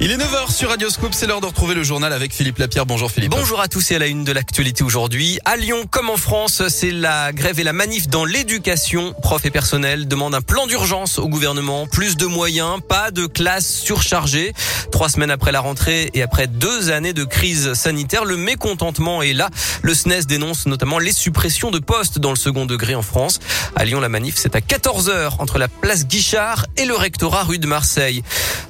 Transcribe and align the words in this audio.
Il 0.00 0.12
est 0.12 0.16
9h 0.16 0.52
sur 0.52 0.68
Radioscope, 0.68 1.12
c'est 1.12 1.26
l'heure 1.26 1.40
de 1.40 1.46
retrouver 1.46 1.74
le 1.74 1.82
journal 1.82 2.12
avec 2.12 2.32
Philippe 2.32 2.58
Lapierre. 2.58 2.86
Bonjour 2.86 3.10
Philippe. 3.10 3.32
Bonjour 3.32 3.60
à 3.60 3.66
tous 3.66 3.90
et 3.90 3.96
à 3.96 3.98
la 3.98 4.06
une 4.06 4.22
de 4.22 4.30
l'actualité 4.30 4.84
aujourd'hui. 4.84 5.40
À 5.44 5.56
Lyon, 5.56 5.86
comme 5.90 6.08
en 6.08 6.16
France, 6.16 6.62
c'est 6.68 6.92
la 6.92 7.32
grève 7.32 7.58
et 7.58 7.64
la 7.64 7.72
manif 7.72 8.06
dans 8.06 8.24
l'éducation. 8.24 9.12
Profs 9.22 9.44
et 9.44 9.50
personnel 9.50 10.06
demandent 10.06 10.36
un 10.36 10.40
plan 10.40 10.68
d'urgence 10.68 11.18
au 11.18 11.26
gouvernement, 11.26 11.88
plus 11.88 12.16
de 12.16 12.26
moyens, 12.26 12.78
pas 12.88 13.10
de 13.10 13.26
classes 13.26 13.68
surchargées. 13.68 14.52
Trois 14.92 15.08
semaines 15.08 15.32
après 15.32 15.50
la 15.50 15.58
rentrée 15.58 16.10
et 16.14 16.22
après 16.22 16.46
deux 16.46 16.90
années 16.90 17.12
de 17.12 17.24
crise 17.24 17.72
sanitaire, 17.74 18.24
le 18.24 18.36
mécontentement 18.36 19.20
est 19.20 19.32
là. 19.32 19.50
Le 19.82 19.94
SNES 19.94 20.26
dénonce 20.28 20.66
notamment 20.66 21.00
les 21.00 21.12
suppressions 21.12 21.72
de 21.72 21.80
postes 21.80 22.20
dans 22.20 22.30
le 22.30 22.36
second 22.36 22.66
degré 22.66 22.94
en 22.94 23.02
France. 23.02 23.40
À 23.74 23.84
Lyon, 23.84 23.98
la 23.98 24.08
manif, 24.08 24.36
c'est 24.36 24.54
à 24.54 24.60
14h 24.60 25.40
entre 25.40 25.58
la 25.58 25.66
place 25.66 26.06
Guichard 26.06 26.66
et 26.76 26.84
le 26.84 26.94
rectorat 26.94 27.42
rue 27.42 27.58
de 27.58 27.66
Marseille. 27.66 28.22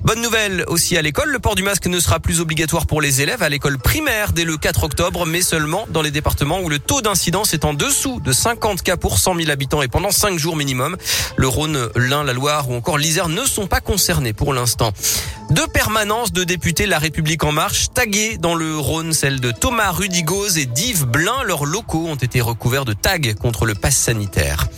Bonne 0.05 0.23
nouvelle 0.23 0.65
aussi 0.69 0.97
à 0.97 1.03
l'école, 1.03 1.31
le 1.31 1.39
port 1.41 1.57
du 1.57 1.63
masque 1.63 1.87
ne 1.87 1.99
sera 1.99 2.21
plus 2.21 2.41
obligatoire 2.41 2.87
pour 2.87 3.01
les 3.01 3.21
élèves 3.21 3.43
à 3.43 3.49
l'école 3.49 3.79
primaire 3.79 4.33
dès 4.33 4.45
le 4.45 4.57
4 4.57 4.85
octobre, 4.85 5.27
mais 5.27 5.43
seulement 5.43 5.87
dans 5.91 6.03
les 6.03 6.13
départements 6.13 6.61
où 6.61 6.69
le 6.69 6.79
taux 6.79 7.03
d'incidence 7.03 7.53
est 7.53 7.65
en 7.65 7.75
dessous 7.75 8.21
de 8.21 8.33
50 8.33 8.83
cas 8.83 8.97
pour 8.97 9.19
100 9.19 9.35
000 9.35 9.51
habitants 9.51 9.83
et 9.83 9.89
pendant 9.89 10.13
5 10.13 10.39
jours 10.39 10.57
minimum. 10.57 10.97
Le 11.37 11.49
Rhône, 11.49 11.89
l'Ain, 11.97 12.23
la 12.23 12.33
Loire 12.33 12.71
ou 12.71 12.75
encore 12.75 12.97
l'Isère 12.97 13.29
ne 13.29 13.43
sont 13.43 13.67
pas 13.67 13.81
concernés 13.81 14.33
pour 14.33 14.55
l'instant. 14.55 14.93
Deux 15.51 15.67
permanences 15.67 16.33
de 16.33 16.45
députés 16.45 16.87
La 16.87 16.99
République 16.99 17.43
En 17.43 17.53
Marche 17.53 17.89
taguées 17.93 18.39
dans 18.39 18.55
le 18.55 18.79
Rhône, 18.79 19.13
celles 19.13 19.41
de 19.41 19.51
Thomas 19.51 19.91
Rudigoz 19.91 20.59
et 20.59 20.67
d'Yves 20.67 21.07
Blin. 21.07 21.43
Leurs 21.45 21.65
locaux 21.65 22.07
ont 22.07 22.17
été 22.17 22.41
recouverts 22.41 22.85
de 22.85 22.93
tags 22.93 23.35
contre 23.41 23.67
le 23.67 23.75
pass 23.75 23.97
sanitaire. 23.97 24.69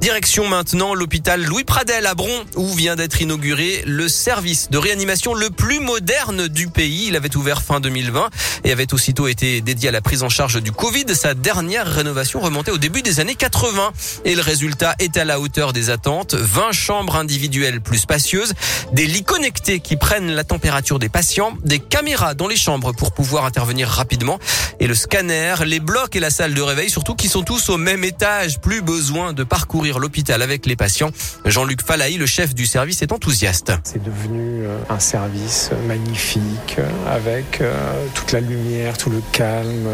Direction 0.00 0.48
maintenant 0.48 0.94
l'hôpital 0.94 1.42
Louis 1.42 1.64
Pradel 1.64 2.06
à 2.06 2.14
Bron 2.14 2.44
où 2.56 2.72
vient 2.74 2.96
d'être 2.96 3.20
inauguré 3.20 3.82
le 3.86 4.08
service 4.08 4.70
de 4.70 4.78
réanimation 4.78 5.34
le 5.34 5.50
plus 5.50 5.80
moderne 5.80 6.48
du 6.48 6.68
pays. 6.68 7.06
Il 7.08 7.16
avait 7.16 7.34
ouvert 7.36 7.62
fin 7.62 7.80
2020 7.80 8.30
et 8.64 8.72
avait 8.72 8.92
aussitôt 8.92 9.26
été 9.28 9.60
dédié 9.60 9.88
à 9.88 9.92
la 9.92 10.00
prise 10.00 10.22
en 10.22 10.28
charge 10.28 10.62
du 10.62 10.72
Covid. 10.72 11.06
Sa 11.14 11.34
dernière 11.34 11.86
rénovation 11.86 12.40
remontait 12.40 12.70
au 12.70 12.78
début 12.78 13.02
des 13.02 13.20
années 13.20 13.34
80 13.34 13.92
et 14.24 14.34
le 14.34 14.42
résultat 14.42 14.94
est 14.98 15.16
à 15.16 15.24
la 15.24 15.40
hauteur 15.40 15.72
des 15.72 15.90
attentes. 15.90 16.34
20 16.34 16.72
chambres 16.72 17.16
individuelles 17.16 17.80
plus 17.80 17.98
spacieuses, 17.98 18.54
des 18.92 19.06
lits 19.06 19.24
connectés 19.24 19.80
qui 19.80 19.96
prennent 19.96 20.32
la 20.32 20.44
température 20.44 20.98
des 20.98 21.08
patients, 21.08 21.56
des 21.64 21.78
caméras 21.78 22.34
dans 22.34 22.48
les 22.48 22.56
chambres 22.56 22.92
pour 22.92 23.12
pouvoir 23.12 23.44
intervenir 23.44 23.88
rapidement 23.88 24.38
et 24.80 24.86
le 24.86 24.94
scanner, 24.94 25.54
les 25.64 25.80
blocs 25.80 26.16
et 26.16 26.20
la 26.20 26.30
salle 26.30 26.54
de 26.54 26.62
réveil 26.62 26.90
surtout 26.90 27.14
qui 27.14 27.28
sont 27.28 27.42
tous 27.42 27.70
au 27.70 27.76
même 27.76 28.04
étage. 28.04 28.60
Plus 28.60 28.82
besoin 28.82 29.32
de 29.32 29.44
parcourir 29.44 29.75
l'hôpital 29.82 30.42
avec 30.42 30.66
les 30.66 30.76
patients. 30.76 31.10
Jean-Luc 31.44 31.82
Falaï, 31.82 32.16
le 32.16 32.26
chef 32.26 32.54
du 32.54 32.66
service, 32.66 33.02
est 33.02 33.12
enthousiaste. 33.12 33.72
C'est 33.84 34.02
devenu 34.02 34.64
euh, 34.64 34.78
un 34.88 34.98
service 34.98 35.70
magnifique 35.86 36.76
euh, 36.78 36.88
avec 37.06 37.60
euh, 37.60 37.74
toute 38.14 38.32
la 38.32 38.40
lumière, 38.40 38.96
tout 38.98 39.10
le 39.10 39.22
calme, 39.32 39.88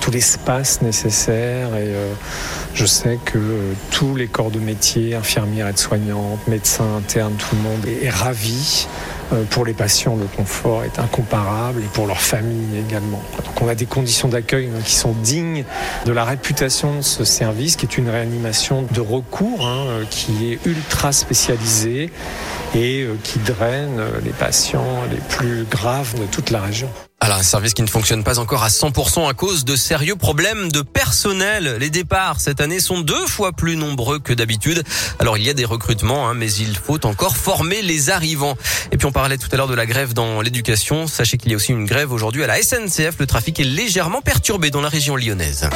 tout 0.00 0.10
l'espace 0.10 0.82
nécessaire 0.82 1.74
et 1.76 1.94
je 2.74 2.84
sais 2.84 3.18
que 3.24 3.38
tous 3.90 4.14
les 4.14 4.26
corps 4.26 4.50
de 4.50 4.58
métier, 4.58 5.14
infirmières, 5.14 5.68
aides-soignantes, 5.68 6.46
médecins 6.48 6.96
internes, 6.96 7.34
tout 7.36 7.56
le 7.56 7.62
monde 7.62 7.86
est 8.02 8.10
ravi 8.10 8.86
pour 9.50 9.64
les 9.64 9.72
patients, 9.72 10.16
le 10.16 10.26
confort 10.26 10.84
est 10.84 10.98
incomparable 10.98 11.82
et 11.82 11.88
pour 11.92 12.06
leur 12.06 12.20
famille 12.20 12.78
également. 12.78 13.22
Donc 13.44 13.62
on 13.62 13.68
a 13.68 13.74
des 13.74 13.86
conditions 13.86 14.28
d'accueil 14.28 14.68
hein, 14.74 14.80
qui 14.84 14.94
sont 14.94 15.12
dignes 15.12 15.64
de 16.06 16.12
la 16.12 16.24
réputation 16.24 16.96
de 16.96 17.02
ce 17.02 17.24
service, 17.24 17.76
qui 17.76 17.86
est 17.86 17.98
une 17.98 18.08
réanimation 18.08 18.86
de 18.90 19.00
recours, 19.00 19.66
hein, 19.66 19.86
euh, 19.88 20.04
qui 20.10 20.52
est 20.52 20.66
ultra 20.66 21.12
spécialisée 21.12 22.10
et 22.74 23.02
euh, 23.02 23.16
qui 23.22 23.38
draine 23.38 24.00
les 24.24 24.32
patients 24.32 25.02
les 25.10 25.20
plus 25.28 25.64
graves 25.64 26.18
de 26.18 26.26
toute 26.26 26.50
la 26.50 26.60
région. 26.60 26.88
Alors 27.28 27.40
un 27.40 27.42
service 27.42 27.74
qui 27.74 27.82
ne 27.82 27.88
fonctionne 27.88 28.24
pas 28.24 28.38
encore 28.38 28.62
à 28.62 28.68
100% 28.68 29.28
à 29.28 29.34
cause 29.34 29.66
de 29.66 29.76
sérieux 29.76 30.16
problèmes 30.16 30.72
de 30.72 30.80
personnel. 30.80 31.76
Les 31.78 31.90
départs 31.90 32.40
cette 32.40 32.58
année 32.58 32.80
sont 32.80 33.00
deux 33.00 33.26
fois 33.26 33.52
plus 33.52 33.76
nombreux 33.76 34.18
que 34.18 34.32
d'habitude. 34.32 34.82
Alors 35.18 35.36
il 35.36 35.44
y 35.44 35.50
a 35.50 35.52
des 35.52 35.66
recrutements, 35.66 36.26
hein, 36.26 36.32
mais 36.32 36.50
il 36.50 36.74
faut 36.74 37.04
encore 37.04 37.36
former 37.36 37.82
les 37.82 38.08
arrivants. 38.08 38.56
Et 38.92 38.96
puis 38.96 39.04
on 39.04 39.12
parlait 39.12 39.36
tout 39.36 39.48
à 39.52 39.58
l'heure 39.58 39.68
de 39.68 39.74
la 39.74 39.84
grève 39.84 40.14
dans 40.14 40.40
l'éducation. 40.40 41.06
Sachez 41.06 41.36
qu'il 41.36 41.50
y 41.50 41.54
a 41.54 41.56
aussi 41.56 41.72
une 41.72 41.84
grève 41.84 42.12
aujourd'hui 42.12 42.44
à 42.44 42.46
la 42.46 42.62
SNCF. 42.62 43.18
Le 43.18 43.26
trafic 43.26 43.60
est 43.60 43.64
légèrement 43.64 44.22
perturbé 44.22 44.70
dans 44.70 44.80
la 44.80 44.88
région 44.88 45.14
lyonnaise. 45.14 45.68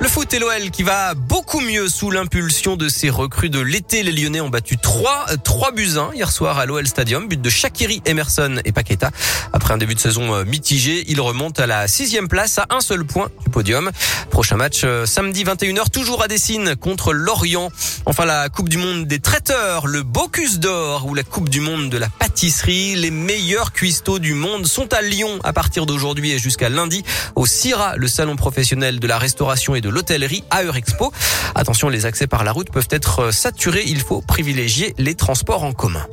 Le 0.00 0.06
foot 0.06 0.32
et 0.32 0.38
l'OL 0.38 0.70
qui 0.70 0.84
va 0.84 1.14
beaucoup 1.14 1.60
mieux 1.60 1.88
sous 1.88 2.12
l'impulsion 2.12 2.76
de 2.76 2.88
ces 2.88 3.10
recrues 3.10 3.50
de 3.50 3.58
l'été. 3.58 4.04
Les 4.04 4.12
Lyonnais 4.12 4.40
ont 4.40 4.48
battu 4.48 4.78
3, 4.78 5.26
3 5.42 5.72
buts 5.72 5.96
1 5.96 6.14
hier 6.14 6.30
soir 6.30 6.56
à 6.58 6.66
l'OL 6.66 6.86
Stadium. 6.86 7.26
But 7.26 7.42
de 7.42 7.50
Shakiri, 7.50 8.00
Emerson 8.04 8.60
et 8.64 8.70
Paqueta. 8.70 9.10
Après 9.52 9.74
un 9.74 9.76
début 9.76 9.96
de 9.96 10.00
saison 10.00 10.34
euh, 10.34 10.44
mitigé, 10.44 11.04
ils 11.08 11.20
remontent 11.20 11.60
à 11.60 11.66
la 11.66 11.88
sixième 11.88 12.28
place 12.28 12.58
à 12.58 12.66
un 12.70 12.80
seul 12.80 13.04
point 13.04 13.28
du 13.42 13.50
podium. 13.50 13.90
Prochain 14.30 14.56
match 14.56 14.82
euh, 14.84 15.04
samedi 15.04 15.42
21h, 15.42 15.90
toujours 15.90 16.22
à 16.22 16.28
Dessine 16.28 16.76
contre 16.76 17.12
Lorient. 17.12 17.70
Enfin 18.06 18.24
la 18.24 18.48
Coupe 18.50 18.68
du 18.68 18.78
Monde 18.78 19.06
des 19.06 19.18
traiteurs, 19.18 19.88
le 19.88 20.04
Bocuse 20.04 20.60
d'Or 20.60 21.06
ou 21.06 21.14
la 21.14 21.24
Coupe 21.24 21.48
du 21.48 21.60
Monde 21.60 21.90
de 21.90 21.98
la 21.98 22.08
pâtisserie. 22.08 22.94
Les 22.94 23.10
meilleurs 23.10 23.72
cuistots 23.72 24.20
du 24.20 24.34
monde 24.34 24.66
sont 24.66 24.92
à 24.92 25.02
Lyon 25.02 25.40
à 25.42 25.52
partir 25.52 25.86
d'aujourd'hui 25.86 26.30
et 26.30 26.38
jusqu'à 26.38 26.68
lundi 26.68 27.02
au 27.34 27.46
CIRA, 27.46 27.96
le 27.96 28.06
salon 28.06 28.36
professionnel 28.36 29.00
de 29.00 29.06
la 29.08 29.18
restauration 29.18 29.74
et 29.74 29.80
l'hôtellerie 29.88 30.44
à 30.50 30.62
Eurexpo. 30.62 31.12
Attention, 31.54 31.88
les 31.88 32.06
accès 32.06 32.26
par 32.26 32.44
la 32.44 32.52
route 32.52 32.70
peuvent 32.70 32.88
être 32.90 33.32
saturés. 33.32 33.84
Il 33.86 34.00
faut 34.00 34.20
privilégier 34.20 34.94
les 34.98 35.14
transports 35.14 35.64
en 35.64 35.72
commun. 35.72 36.06